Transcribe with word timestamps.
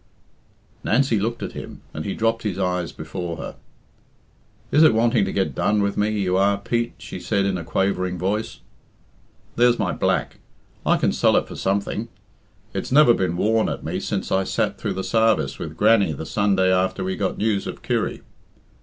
Nancy 0.83 1.19
looked 1.19 1.43
at 1.43 1.51
him, 1.51 1.81
and 1.93 2.05
he 2.05 2.15
dropped 2.15 2.41
his 2.41 2.57
eyes 2.57 2.91
before 2.91 3.37
her. 3.37 3.55
"Is 4.71 4.81
it 4.81 4.95
wanting 4.95 5.25
to 5.25 5.31
get 5.31 5.53
done 5.53 5.83
with 5.83 5.95
me, 5.95 6.09
you 6.09 6.37
are, 6.37 6.57
Pete?" 6.57 6.95
she 6.97 7.19
said 7.19 7.45
in 7.45 7.55
a 7.55 7.63
quavering 7.63 8.17
voice. 8.17 8.61
"There's 9.57 9.77
my 9.77 9.91
black 9.91 10.39
I 10.87 10.97
can 10.97 11.11
sell 11.11 11.37
it 11.37 11.47
for 11.47 11.55
something 11.55 12.07
it's 12.73 12.91
never 12.91 13.13
been 13.13 13.37
wore 13.37 13.69
at 13.69 13.83
me 13.83 13.99
since 13.99 14.31
I 14.31 14.43
sat 14.43 14.79
through 14.79 14.93
the 14.93 15.03
sarvice 15.03 15.59
with 15.59 15.77
Grannie 15.77 16.13
the 16.13 16.25
Sunday 16.25 16.73
after 16.73 17.03
we 17.03 17.15
got 17.15 17.37
news 17.37 17.67
of 17.67 17.83
Kirry. 17.83 18.21